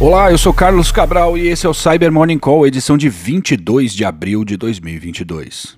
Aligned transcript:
Olá, 0.00 0.30
eu 0.30 0.38
sou 0.38 0.54
Carlos 0.54 0.92
Cabral 0.92 1.36
e 1.36 1.48
esse 1.48 1.66
é 1.66 1.68
o 1.68 1.74
Cyber 1.74 2.12
Morning 2.12 2.38
Call, 2.38 2.64
edição 2.64 2.96
de 2.96 3.08
22 3.08 3.92
de 3.92 4.04
abril 4.04 4.44
de 4.44 4.56
2022. 4.56 5.77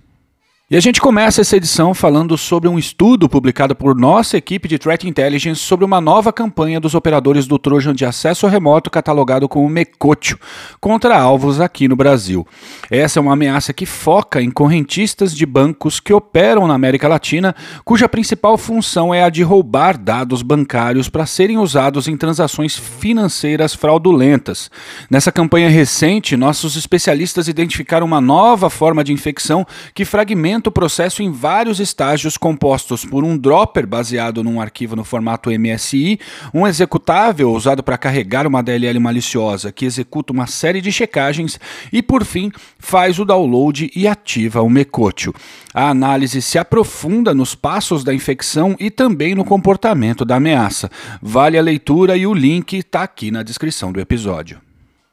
E 0.73 0.77
a 0.77 0.81
gente 0.81 1.01
começa 1.01 1.41
essa 1.41 1.57
edição 1.57 1.93
falando 1.93 2.39
sobre 2.39 2.69
um 2.69 2.79
estudo 2.79 3.29
publicado 3.29 3.75
por 3.75 3.93
nossa 3.97 4.37
equipe 4.37 4.69
de 4.69 4.79
Threat 4.79 5.05
Intelligence 5.05 5.61
sobre 5.61 5.85
uma 5.85 6.01
nova 6.01 6.33
campanha 6.33 6.79
dos 6.79 6.95
operadores 6.95 7.45
do 7.49 7.59
Trojan 7.59 7.93
de 7.93 8.05
acesso 8.05 8.47
remoto 8.47 8.89
catalogado 8.89 9.49
como 9.49 9.69
Mecotio 9.69 10.39
contra 10.81 11.19
alvos 11.19 11.61
aqui 11.61 11.89
no 11.89 11.97
Brasil. 11.97 12.47
Essa 12.89 13.19
é 13.19 13.21
uma 13.21 13.33
ameaça 13.33 13.73
que 13.73 13.85
foca 13.85 14.41
em 14.41 14.49
correntistas 14.49 15.35
de 15.35 15.45
bancos 15.45 15.99
que 15.99 16.13
operam 16.13 16.69
na 16.69 16.75
América 16.75 17.09
Latina, 17.09 17.53
cuja 17.85 18.09
principal 18.09 18.57
função 18.57 19.13
é 19.13 19.25
a 19.25 19.29
de 19.29 19.43
roubar 19.43 19.99
dados 19.99 20.41
bancários 20.41 21.09
para 21.09 21.27
serem 21.27 21.59
usados 21.59 22.07
em 22.07 22.17
transações 22.17 22.79
financeiras 22.79 23.75
fraudulentas. 23.75 24.71
Nessa 25.11 25.33
campanha 25.33 25.69
recente, 25.69 26.37
nossos 26.37 26.77
especialistas 26.77 27.49
identificaram 27.49 28.07
uma 28.07 28.21
nova 28.21 28.71
forma 28.71 29.03
de 29.03 29.13
infecção 29.13 29.67
que 29.93 30.05
fragmenta 30.05 30.60
o 30.69 30.73
processo 30.73 31.23
em 31.23 31.31
vários 31.31 31.81
estágios 31.81 32.37
compostos 32.37 33.05
por 33.05 33.25
um 33.25 33.37
dropper 33.37 33.87
baseado 33.87 34.43
num 34.43 34.61
arquivo 34.61 34.95
no 34.95 35.05
formato 35.05 35.51
MSI, 35.51 36.19
um 36.53 36.67
executável 36.67 37.51
usado 37.53 37.83
para 37.83 37.99
carregar 37.99 38.47
uma 38.47 38.63
DLL 38.63 38.99
maliciosa 38.99 39.73
que 39.73 39.85
executa 39.85 40.33
uma 40.33 40.47
série 40.47 40.81
de 40.81 40.93
checagens 40.93 41.59
e, 41.93 42.03
por 42.03 42.25
fim, 42.25 42.51
faz 42.79 43.19
o 43.19 43.25
download 43.25 43.91
e 43.95 44.07
ativa 44.07 44.63
o 44.63 44.71
Mecotio. 44.71 45.35
A 45.73 45.89
análise 45.89 46.43
se 46.43 46.59
aprofunda 46.59 47.35
nos 47.35 47.55
passos 47.55 48.05
da 48.05 48.15
infecção 48.15 48.77
e 48.79 48.91
também 48.91 49.35
no 49.35 49.45
comportamento 49.45 50.25
da 50.25 50.37
ameaça. 50.37 50.91
Vale 51.23 51.59
a 51.59 51.63
leitura 51.63 52.17
e 52.17 52.27
o 52.27 52.35
link 52.35 52.77
está 52.77 53.03
aqui 53.03 53.31
na 53.31 53.43
descrição 53.43 53.93
do 53.93 54.01
episódio. 54.01 54.70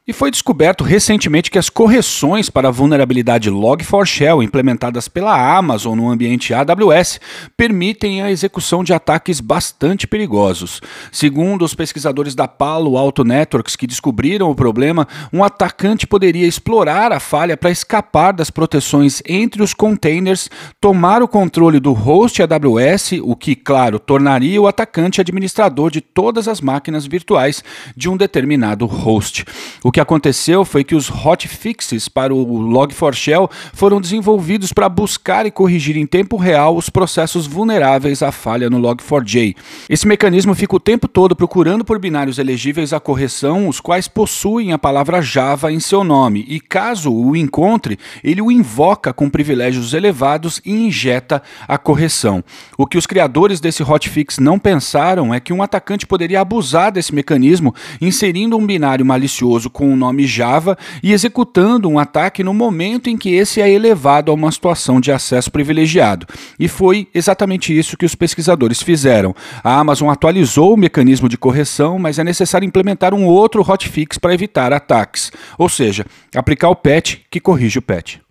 E 0.10 0.14
foi 0.14 0.32
descoberto 0.32 0.86
recentemente 0.86 1.52
que 1.52 1.60
as 1.60 1.70
correções 1.70 2.50
para 2.50 2.70
a 2.70 2.72
vulnerabilidade 2.72 3.52
Log4Shell 3.52 4.42
implementadas 4.42 5.10
pela 5.10 5.58
Amazon 5.58 5.98
no 5.98 6.10
ambiente 6.10 6.54
AWS 6.54 7.20
permitem 7.58 8.22
a 8.22 8.32
execução 8.32 8.86
de 8.86 8.94
ataques 8.94 9.42
bastante 9.42 10.08
perigosos. 10.08 10.80
Segundo 11.12 11.66
os 11.66 11.76
pesquisadores 11.76 12.36
da 12.36 12.48
Palo 12.48 12.98
Alto 12.98 13.26
Networks 13.26 13.76
que 13.76 13.86
descobriram 13.86 14.50
o 14.50 14.56
problema, 14.56 15.06
um 15.34 15.44
atacante 15.44 16.08
poderia 16.08 16.48
explorar 16.48 17.12
a 17.12 17.20
falha 17.20 17.58
para 17.58 17.70
escapar 17.70 18.32
das 18.32 18.50
proteções 18.50 19.22
entre 19.28 19.62
os 19.62 19.74
containers, 19.74 20.50
tomar 20.80 21.22
o 21.22 21.28
controle 21.28 21.82
do 21.82 21.92
host 21.92 22.42
AWS, 22.42 23.20
o 23.24 23.36
que, 23.36 23.58
claro, 23.58 24.00
tornaria 24.00 24.62
o 24.62 24.68
atacante 24.68 25.20
administrador 25.20 25.92
de 25.92 26.00
todas 26.00 26.48
as 26.48 26.62
máquinas 26.62 27.06
virtuais 27.06 27.62
de 27.94 28.08
um 28.08 28.16
determinado 28.16 28.86
host. 28.86 29.44
O 29.84 29.97
que 29.98 30.02
aconteceu 30.02 30.64
foi 30.64 30.84
que 30.84 30.94
os 30.94 31.10
hotfixes 31.10 32.08
para 32.08 32.32
o 32.32 32.46
Log4Shell 32.46 33.50
foram 33.74 34.00
desenvolvidos 34.00 34.72
para 34.72 34.88
buscar 34.88 35.48
e 35.48 35.50
corrigir 35.50 35.98
em 35.98 36.06
tempo 36.06 36.38
real 36.38 36.78
os 36.78 36.88
processos 36.88 37.48
vulneráveis 37.48 38.22
à 38.22 38.32
falha 38.32 38.70
no 38.70 38.80
Log4j. 38.80 39.56
Esse 39.90 40.08
mecanismo 40.08 40.54
fica 40.54 40.76
o 40.76 40.80
tempo 40.80 41.08
todo 41.08 41.36
procurando 41.36 41.84
por 41.84 41.98
binários 41.98 42.38
elegíveis 42.38 42.94
à 42.94 43.00
correção, 43.00 43.68
os 43.68 43.80
quais 43.80 44.08
possuem 44.08 44.72
a 44.72 44.78
palavra 44.78 45.20
Java 45.20 45.72
em 45.72 45.80
seu 45.80 46.04
nome, 46.04 46.46
e 46.48 46.60
caso 46.60 47.12
o 47.12 47.36
encontre, 47.36 47.98
ele 48.24 48.40
o 48.40 48.52
invoca 48.52 49.12
com 49.12 49.32
privilégios 49.32 49.96
elevados 49.96 50.62
e 50.64 50.74
injeta 50.74 51.42
a 51.68 51.76
correção. 51.80 52.44
O 52.78 52.86
que 52.86 53.00
os 53.00 53.08
criadores 53.08 53.60
desse 53.60 53.82
hotfix 53.82 54.38
não 54.38 54.60
pensaram 54.60 55.34
é 55.34 55.40
que 55.40 55.52
um 55.52 55.64
atacante 55.64 56.06
poderia 56.06 56.42
abusar 56.42 56.92
desse 56.92 57.16
mecanismo, 57.16 57.74
inserindo 58.00 58.56
um 58.56 58.68
binário 58.68 59.04
malicioso 59.04 59.72
com 59.72 59.87
com 59.88 59.94
o 59.94 59.96
nome 59.96 60.28
Java 60.28 60.78
e 61.02 61.14
executando 61.14 61.88
um 61.88 61.98
ataque 61.98 62.44
no 62.44 62.54
momento 62.54 63.10
em 63.10 63.18
que 63.18 63.34
esse 63.34 63.62
é 63.62 63.70
elevado 63.70 64.30
a 64.30 64.34
uma 64.34 64.52
situação 64.52 65.00
de 65.00 65.12
acesso 65.12 65.50
privilegiado. 65.50 66.28
E 66.60 66.68
foi 66.68 67.08
exatamente 67.14 67.78
isso 67.78 67.96
que 67.96 68.06
os 68.06 68.14
pesquisadores 68.14 68.82
fizeram. 68.82 69.34
A 69.64 69.80
Amazon 69.80 70.10
atualizou 70.10 70.74
o 70.74 70.78
mecanismo 70.78 71.30
de 71.30 71.38
correção, 71.38 71.98
mas 71.98 72.20
é 72.20 72.24
necessário 72.24 72.66
implementar 72.66 73.14
um 73.14 73.26
outro 73.26 73.62
hotfix 73.62 74.18
para 74.18 74.34
evitar 74.34 74.74
ataques, 74.74 75.32
ou 75.58 75.70
seja, 75.70 76.06
aplicar 76.36 76.70
o 76.70 76.76
patch 76.76 77.20
que 77.32 77.40
corrige 77.40 77.80
o 77.80 77.82
patch. 77.82 78.27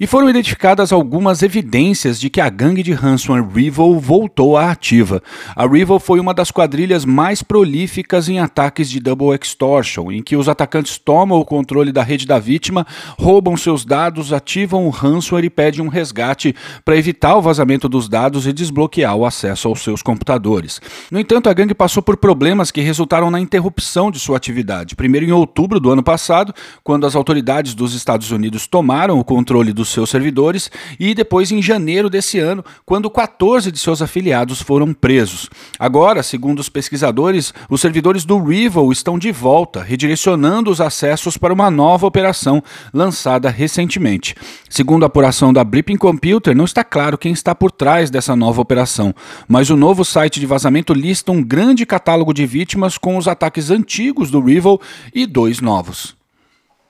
E 0.00 0.08
foram 0.08 0.28
identificadas 0.28 0.92
algumas 0.92 1.40
evidências 1.40 2.18
de 2.18 2.28
que 2.28 2.40
a 2.40 2.50
gangue 2.50 2.82
de 2.82 2.92
ransomware 2.92 3.46
Revol 3.46 4.00
voltou 4.00 4.56
à 4.56 4.72
ativa. 4.72 5.22
A 5.54 5.68
Revol 5.68 6.00
foi 6.00 6.18
uma 6.18 6.34
das 6.34 6.50
quadrilhas 6.50 7.04
mais 7.04 7.44
prolíficas 7.44 8.28
em 8.28 8.40
ataques 8.40 8.90
de 8.90 8.98
double 8.98 9.38
extortion, 9.40 10.10
em 10.10 10.20
que 10.20 10.34
os 10.34 10.48
atacantes 10.48 10.98
tomam 10.98 11.38
o 11.38 11.44
controle 11.44 11.92
da 11.92 12.02
rede 12.02 12.26
da 12.26 12.40
vítima, 12.40 12.84
roubam 13.16 13.56
seus 13.56 13.84
dados, 13.84 14.32
ativam 14.32 14.84
o 14.84 14.90
ransomware 14.90 15.44
e 15.44 15.50
pedem 15.50 15.80
um 15.80 15.86
resgate 15.86 16.56
para 16.84 16.96
evitar 16.96 17.36
o 17.36 17.42
vazamento 17.42 17.88
dos 17.88 18.08
dados 18.08 18.48
e 18.48 18.52
desbloquear 18.52 19.14
o 19.14 19.24
acesso 19.24 19.68
aos 19.68 19.80
seus 19.80 20.02
computadores. 20.02 20.80
No 21.08 21.20
entanto, 21.20 21.48
a 21.48 21.52
gangue 21.54 21.72
passou 21.72 22.02
por 22.02 22.16
problemas 22.16 22.72
que 22.72 22.80
resultaram 22.80 23.30
na 23.30 23.38
interrupção 23.38 24.10
de 24.10 24.18
sua 24.18 24.38
atividade. 24.38 24.96
Primeiro 24.96 25.24
em 25.24 25.30
outubro 25.30 25.78
do 25.78 25.92
ano 25.92 26.02
passado, 26.02 26.52
quando 26.82 27.06
as 27.06 27.14
autoridades 27.14 27.74
dos 27.74 27.94
Estados 27.94 28.32
Unidos 28.32 28.66
tomaram 28.66 29.20
o 29.20 29.24
controle 29.24 29.72
do 29.72 29.83
dos 29.84 29.92
seus 29.92 30.08
servidores 30.08 30.70
e 30.98 31.14
depois 31.14 31.52
em 31.52 31.60
janeiro 31.60 32.08
desse 32.08 32.38
ano, 32.38 32.64
quando 32.86 33.10
14 33.10 33.70
de 33.70 33.78
seus 33.78 34.00
afiliados 34.00 34.62
foram 34.62 34.92
presos. 34.94 35.50
Agora, 35.78 36.22
segundo 36.22 36.58
os 36.58 36.70
pesquisadores, 36.70 37.52
os 37.68 37.82
servidores 37.82 38.24
do 38.24 38.42
Rival 38.42 38.90
estão 38.90 39.18
de 39.18 39.30
volta, 39.30 39.82
redirecionando 39.82 40.70
os 40.70 40.80
acessos 40.80 41.36
para 41.36 41.52
uma 41.52 41.70
nova 41.70 42.06
operação 42.06 42.62
lançada 42.92 43.50
recentemente. 43.50 44.34
Segundo 44.70 45.02
a 45.02 45.06
apuração 45.06 45.52
da 45.52 45.62
Blipping 45.62 45.98
Computer, 45.98 46.56
não 46.56 46.64
está 46.64 46.82
claro 46.82 47.18
quem 47.18 47.32
está 47.32 47.54
por 47.54 47.70
trás 47.70 48.10
dessa 48.10 48.34
nova 48.34 48.62
operação, 48.62 49.14
mas 49.46 49.68
o 49.68 49.76
novo 49.76 50.04
site 50.04 50.40
de 50.40 50.46
vazamento 50.46 50.94
lista 50.94 51.30
um 51.30 51.42
grande 51.42 51.84
catálogo 51.84 52.32
de 52.32 52.46
vítimas 52.46 52.96
com 52.96 53.18
os 53.18 53.28
ataques 53.28 53.70
antigos 53.70 54.30
do 54.30 54.40
Rival 54.40 54.80
e 55.14 55.26
dois 55.26 55.60
novos. 55.60 56.23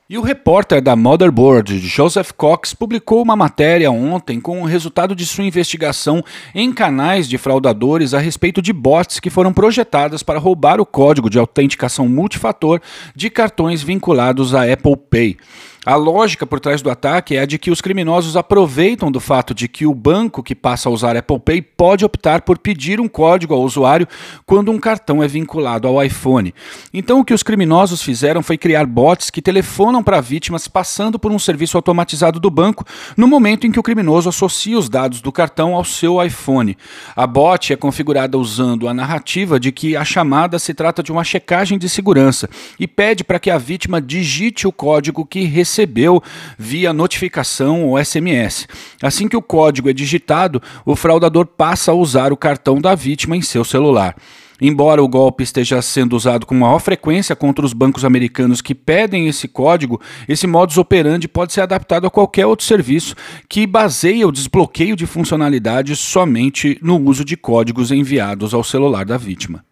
E 0.07 0.19
o 0.19 0.21
repórter 0.21 0.83
da 0.83 0.95
Motherboard, 0.95 1.79
Joseph 1.79 2.31
Cox, 2.33 2.75
publicou 2.75 3.23
uma 3.23 3.35
matéria 3.35 3.91
ontem 3.91 4.39
com 4.39 4.61
o 4.61 4.67
resultado 4.67 5.17
de 5.17 5.25
sua 5.25 5.47
investigação 5.47 6.23
em 6.55 6.71
canais 6.75 7.27
de 7.27 7.39
fraudadores 7.39 8.13
a 8.13 8.19
respeito 8.19 8.61
de 8.61 8.71
bots 8.71 9.19
que 9.19 9.31
foram 9.31 9.51
projetadas 9.51 10.23
para 10.23 10.39
roubar 10.39 10.79
o 10.79 10.85
código 10.85 11.31
de 11.31 11.39
autenticação 11.39 12.07
multifator 12.07 12.83
de 13.17 13.31
cartões 13.31 13.83
vinculados 13.83 14.55
à 14.55 14.71
Apple 14.71 14.95
Pay. 15.09 15.39
A 15.87 15.97
lógica 15.97 16.47
por 16.47 16.61
trás 16.61 16.81
do 16.81 16.91
ataque 16.91 17.37
é 17.37 17.41
a 17.41 17.45
de 17.45 17.59
que 17.59 17.71
os 17.71 17.83
criminosos 17.83 18.39
aproveitam 18.39 19.13
do 19.13 19.21
fato 19.21 19.53
de 19.53 19.69
que 19.69 19.85
o 19.85 19.95
banco 19.95 20.43
que 20.43 20.55
passa 20.55 20.89
a 20.89 20.93
usar 20.93 21.15
Apple 21.15 21.39
Pay 21.39 21.61
pode 21.61 22.07
optar 22.07 22.41
por 22.41 22.57
pedir 22.57 22.99
um 22.99 23.07
código 23.07 23.53
ao 23.53 23.61
usuário 23.61 24.09
quando 24.47 24.73
um 24.73 24.79
cartão 24.79 25.23
é 25.23 25.29
vinculado 25.29 25.87
ao 25.87 26.03
iPhone. 26.03 26.55
Então, 26.93 27.21
o 27.21 27.25
que 27.25 27.35
os 27.35 27.43
criminosos 27.43 28.01
fizeram 28.01 28.43
foi 28.43 28.57
criar 28.57 28.87
bots 28.87 29.29
que 29.29 29.43
telefonam 29.43 30.03
para 30.03 30.23
vítimas 30.23 30.67
passando 30.67 31.19
por 31.19 31.31
um 31.31 31.39
serviço 31.39 31.77
automatizado 31.77 32.41
do 32.41 32.49
banco 32.49 32.87
no 33.15 33.29
momento 33.29 33.67
em 33.67 33.71
que 33.71 33.79
o 33.79 33.83
criminoso 33.83 34.31
associa 34.31 34.79
os 34.79 34.89
dados 34.89 35.21
do 35.21 35.31
cartão 35.31 35.75
ao 35.75 35.85
seu 35.85 36.23
iPhone. 36.25 36.79
A 37.15 37.27
bot 37.27 37.75
é 37.75 37.77
configurada 37.77 38.39
usando 38.39 38.89
a 38.89 38.95
narrativa 38.95 39.61
de 39.61 39.71
que 39.71 39.95
a 39.95 40.05
chamada 40.05 40.59
se 40.59 40.73
trata 40.73 41.03
de 41.03 41.13
uma 41.13 41.25
checagem 41.25 41.77
de 41.77 41.91
segurança 41.91 42.49
e 42.81 42.87
pede 42.87 43.23
para 43.23 43.39
que 43.39 43.51
a 43.51 43.59
vítima 43.59 44.01
digite 44.01 44.67
o 44.67 44.73
código 44.73 45.27
que 45.27 45.45
recebeu 45.45 45.74
recebeu 45.75 46.23
via 46.57 46.93
notificação 46.93 47.85
ou 47.85 48.03
SMS. 48.03 48.69
Assim 49.03 49.27
que 49.27 49.37
o 49.37 49.43
código 49.43 49.91
é 49.91 49.93
digitado, 49.93 50.63
o 50.87 50.95
fraudador 50.95 51.47
passa 51.47 51.91
a 51.91 51.95
usar 51.95 52.33
o 52.33 52.37
cartão 52.37 52.81
da 52.81 52.95
vítima 52.95 53.37
em 53.37 53.43
seu 53.43 53.65
celular. 53.65 54.15
Embora 54.61 55.03
o 55.03 55.09
golpe 55.09 55.43
esteja 55.43 55.83
sendo 55.83 56.15
usado 56.15 56.47
com 56.47 56.55
maior 56.55 56.79
frequência 56.79 57.35
contra 57.35 57.67
os 57.67 57.73
bancos 57.73 58.05
americanos 58.05 58.63
que 58.63 58.73
pedem 58.73 59.27
esse 59.27 59.49
código, 59.49 60.01
esse 60.29 60.47
modus 60.47 60.79
operandi 60.79 61.27
pode 61.27 61.53
ser 61.53 61.63
adaptado 61.63 62.07
a 62.07 62.11
qualquer 62.11 62.47
outro 62.47 62.65
serviço 62.65 63.17
que 63.49 63.67
baseia 63.67 64.29
o 64.29 64.33
desbloqueio 64.33 64.95
de 64.95 65.07
funcionalidades 65.07 65.99
somente 65.99 66.79
no 66.81 66.97
uso 67.01 67.25
de 67.25 67.37
códigos 67.37 67.91
enviados 67.91 68.55
ao 68.55 68.63
celular 68.63 69.05
da 69.05 69.19
vítima. 69.19 69.65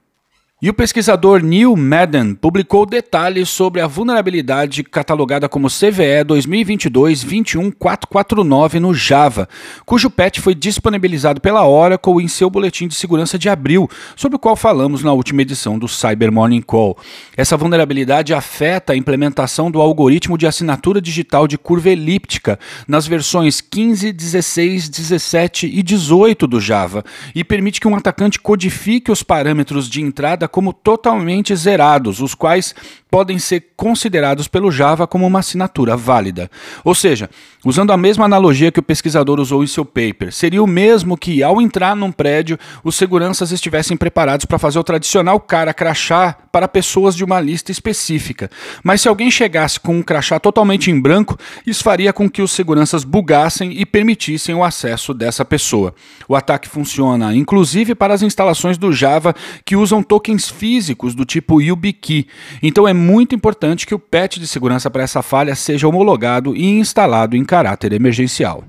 E 0.65 0.71
o 0.71 0.75
pesquisador 0.75 1.43
Neil 1.43 1.75
Madden 1.75 2.37
publicou 2.37 2.87
detalhes 2.87 3.49
sobre 3.49 3.81
a 3.81 3.89
vulnerabilidade 3.89 4.85
catalogada 4.85 5.49
como 5.49 5.67
CVE 5.67 6.25
2022-21449 6.25 8.75
no 8.75 8.95
Java, 8.95 9.49
cujo 9.85 10.09
patch 10.09 10.39
foi 10.39 10.55
disponibilizado 10.55 11.41
pela 11.41 11.67
Oracle 11.67 12.23
em 12.23 12.29
seu 12.29 12.49
boletim 12.49 12.87
de 12.87 12.95
segurança 12.95 13.37
de 13.37 13.49
abril, 13.49 13.91
sobre 14.15 14.37
o 14.37 14.39
qual 14.39 14.55
falamos 14.55 15.03
na 15.03 15.13
última 15.13 15.43
edição 15.43 15.77
do 15.77 15.89
Cyber 15.89 16.31
Morning 16.31 16.63
Call. 16.63 16.97
Essa 17.37 17.57
vulnerabilidade 17.57 18.33
afeta 18.33 18.93
a 18.93 18.97
implementação 18.97 19.69
do 19.69 19.81
algoritmo 19.81 20.39
de 20.39 20.47
assinatura 20.47 21.01
digital 21.01 21.49
de 21.49 21.59
curva 21.59 21.91
elíptica 21.91 22.57
nas 22.87 23.05
versões 23.05 23.61
15, 23.61 24.13
16, 24.13 24.89
17 24.89 25.67
e 25.67 25.83
18 25.83 26.47
do 26.47 26.61
Java 26.61 27.03
e 27.35 27.43
permite 27.43 27.81
que 27.81 27.89
um 27.89 27.97
atacante 27.97 28.39
codifique 28.39 29.11
os 29.11 29.25
parâmetros 29.25 29.91
de 29.91 30.01
entrada 30.01 30.52
como 30.53 30.73
totalmente 30.73 31.57
zerados, 31.57 32.21
os 32.21 32.35
quais 32.35 32.75
podem 33.11 33.39
ser 33.39 33.73
considerados 33.77 34.49
pelo 34.49 34.71
Java 34.71 35.07
como 35.07 35.27
uma 35.27 35.41
assinatura 35.41 35.97
válida. 35.97 36.51
Ou 36.83 36.95
seja, 36.95 37.29
usando 37.65 37.93
a 37.93 37.97
mesma 37.97 38.25
analogia 38.25 38.73
que 38.73 38.81
o 38.81 38.83
pesquisador 38.83 39.39
usou 39.39 39.63
em 39.63 39.67
seu 39.67 39.85
paper, 39.85 40.33
seria 40.33 40.63
o 40.63 40.67
mesmo 40.67 41.17
que, 41.17 41.43
ao 41.43 41.61
entrar 41.61 41.95
num 41.95 42.11
prédio, 42.11 42.59
os 42.83 42.97
seguranças 42.97 43.53
estivessem 43.53 43.97
preparados 43.97 44.47
para 44.47 44.59
fazer 44.59 44.79
o 44.79 44.85
tradicional 44.85 45.39
cara 45.41 45.75
crachá 45.75 46.37
para 46.51 46.69
pessoas 46.69 47.15
de 47.15 47.25
uma 47.25 47.41
lista 47.41 47.71
específica. 47.71 48.51
Mas 48.83 49.03
se 49.03 49.09
alguém 49.09 49.31
chegasse 49.31 49.79
com 49.79 49.97
um 49.97 50.03
crachá 50.03 50.41
totalmente 50.41 50.91
em 50.91 50.99
branco, 50.99 51.39
isso 51.67 51.83
faria 51.83 52.13
com 52.13 52.31
que 52.31 52.41
os 52.41 52.53
seguranças 52.53 53.05
bugassem 53.05 53.73
e 53.79 53.85
permitissem 53.85 54.55
o 54.55 54.65
acesso 54.65 55.13
dessa 55.13 55.45
pessoa. 55.45 55.95
O 56.29 56.35
ataque 56.35 56.69
funciona 56.69 57.35
inclusive 57.35 57.95
para 57.95 58.15
as 58.15 58.23
instalações 58.23 58.79
do 58.79 58.93
Java 58.93 59.35
que 59.65 59.77
usam 59.77 60.03
tokens 60.03 60.42
físicos 60.49 61.15
do 61.15 61.25
tipo 61.25 61.61
YubiKey. 61.61 62.27
Então 62.63 62.87
é 62.87 62.93
muito 62.93 63.35
importante 63.35 63.87
que 63.87 63.95
o 63.95 63.99
patch 63.99 64.39
de 64.39 64.47
segurança 64.47 64.91
para 64.91 65.03
essa 65.03 65.23
falha 65.23 65.55
seja 65.55 65.89
homologado 65.89 66.57
e 66.57 66.65
instalado 66.65 67.37
em 67.37 67.45
caráter 67.45 67.93
emergencial. 67.93 68.65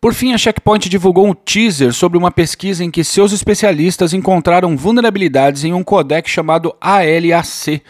Por 0.00 0.14
fim, 0.14 0.32
a 0.32 0.38
Checkpoint 0.38 0.88
divulgou 0.88 1.26
um 1.26 1.34
teaser 1.34 1.92
sobre 1.92 2.16
uma 2.16 2.30
pesquisa 2.30 2.84
em 2.84 2.90
que 2.90 3.02
seus 3.02 3.32
especialistas 3.32 4.14
encontraram 4.14 4.76
vulnerabilidades 4.76 5.64
em 5.64 5.72
um 5.72 5.82
codec 5.82 6.30
chamado 6.30 6.72
ALAC, 6.80 7.82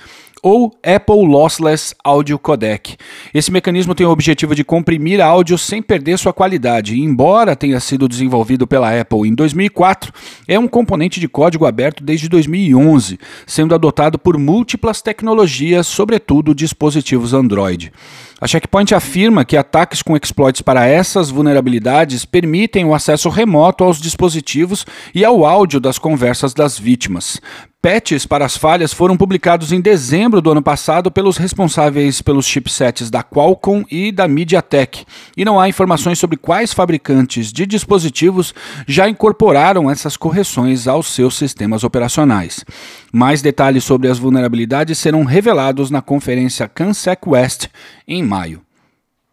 ou 0.42 0.72
Apple 0.84 1.26
Lossless 1.26 1.94
Audio 2.02 2.38
Codec. 2.38 2.96
Esse 3.32 3.50
mecanismo 3.50 3.94
tem 3.94 4.06
o 4.06 4.10
objetivo 4.10 4.54
de 4.54 4.64
comprimir 4.64 5.20
áudio 5.20 5.58
sem 5.58 5.82
perder 5.82 6.18
sua 6.18 6.32
qualidade. 6.32 6.98
Embora 6.98 7.56
tenha 7.56 7.80
sido 7.80 8.08
desenvolvido 8.08 8.66
pela 8.66 8.98
Apple 8.98 9.28
em 9.28 9.34
2004, 9.34 10.12
é 10.46 10.58
um 10.58 10.68
componente 10.68 11.20
de 11.20 11.28
código 11.28 11.66
aberto 11.66 12.02
desde 12.02 12.28
2011, 12.28 13.18
sendo 13.46 13.74
adotado 13.74 14.18
por 14.18 14.38
múltiplas 14.38 15.02
tecnologias, 15.02 15.86
sobretudo 15.86 16.54
dispositivos 16.54 17.34
Android. 17.34 17.92
A 18.40 18.46
Checkpoint 18.46 18.94
afirma 18.94 19.44
que 19.44 19.56
ataques 19.56 20.00
com 20.00 20.16
exploits 20.16 20.62
para 20.62 20.86
essas 20.86 21.28
vulnerabilidades 21.28 22.24
permitem 22.24 22.84
o 22.84 22.94
acesso 22.94 23.28
remoto 23.28 23.82
aos 23.82 24.00
dispositivos 24.00 24.86
e 25.12 25.24
ao 25.24 25.44
áudio 25.44 25.80
das 25.80 25.98
conversas 25.98 26.54
das 26.54 26.78
vítimas. 26.78 27.40
Patches 27.80 28.26
para 28.26 28.44
as 28.44 28.56
falhas 28.56 28.92
foram 28.92 29.16
publicados 29.16 29.70
em 29.70 29.80
dezembro 29.80 30.42
do 30.42 30.50
ano 30.50 30.60
passado 30.60 31.12
pelos 31.12 31.36
responsáveis 31.36 32.20
pelos 32.20 32.44
chipsets 32.44 33.08
da 33.08 33.22
Qualcomm 33.22 33.84
e 33.88 34.10
da 34.10 34.26
MediaTek, 34.26 35.04
e 35.36 35.44
não 35.44 35.60
há 35.60 35.68
informações 35.68 36.18
sobre 36.18 36.36
quais 36.36 36.72
fabricantes 36.72 37.52
de 37.52 37.64
dispositivos 37.64 38.52
já 38.84 39.08
incorporaram 39.08 39.88
essas 39.88 40.16
correções 40.16 40.88
aos 40.88 41.06
seus 41.06 41.36
sistemas 41.36 41.84
operacionais. 41.84 42.64
Mais 43.12 43.42
detalhes 43.42 43.84
sobre 43.84 44.08
as 44.08 44.18
vulnerabilidades 44.18 44.98
serão 44.98 45.22
revelados 45.22 45.88
na 45.88 46.02
conferência 46.02 46.66
CanSec 46.66 47.28
West 47.28 47.68
em 48.08 48.24
maio. 48.24 48.60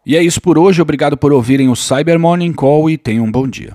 E 0.06 0.16
é 0.16 0.22
isso 0.22 0.40
por 0.40 0.56
hoje, 0.56 0.80
obrigado 0.80 1.16
por 1.16 1.32
ouvirem 1.32 1.68
o 1.68 1.74
Cyber 1.74 2.16
Morning 2.16 2.52
Call 2.52 2.88
e 2.88 2.96
tenham 2.96 3.24
um 3.24 3.32
bom 3.32 3.48
dia. 3.48 3.74